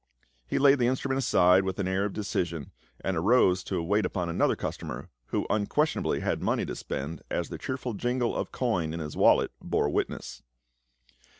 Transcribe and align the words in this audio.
He 0.47 0.57
laid 0.57 0.79
the 0.79 0.87
instru 0.87 1.09
ment 1.09 1.19
aside 1.19 1.61
with 1.63 1.77
an 1.77 1.87
air 1.87 2.05
of 2.05 2.13
decision, 2.13 2.71
and 3.01 3.15
arose 3.15 3.63
to 3.65 3.83
wait 3.83 4.03
upon 4.03 4.29
another 4.29 4.55
customer, 4.55 5.09
who 5.27 5.45
unquestionably 5.47 6.21
had 6.21 6.41
money 6.41 6.65
to 6.65 6.75
spend, 6.75 7.21
as 7.29 7.49
the 7.49 7.59
cheerful 7.59 7.93
jingle 7.93 8.35
of 8.35 8.51
coin 8.51 8.95
in 8.95 8.99
his 8.99 9.15
wallet 9.15 9.51
bore 9.61 9.89
witness. 9.89 10.41